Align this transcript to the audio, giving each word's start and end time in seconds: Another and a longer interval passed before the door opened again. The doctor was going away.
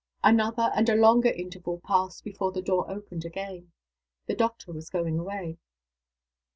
Another 0.23 0.71
and 0.75 0.89
a 0.89 0.95
longer 0.95 1.29
interval 1.29 1.79
passed 1.79 2.23
before 2.23 2.51
the 2.51 2.63
door 2.63 2.89
opened 2.89 3.23
again. 3.23 3.71
The 4.25 4.33
doctor 4.33 4.71
was 4.73 4.89
going 4.89 5.19
away. 5.19 5.59